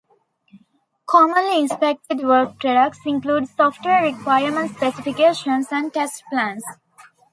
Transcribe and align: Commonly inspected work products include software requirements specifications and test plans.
Commonly 1.05 1.59
inspected 1.59 2.23
work 2.25 2.59
products 2.59 3.01
include 3.05 3.47
software 3.49 4.01
requirements 4.01 4.73
specifications 4.73 5.67
and 5.69 5.93
test 5.93 6.23
plans. 6.31 6.63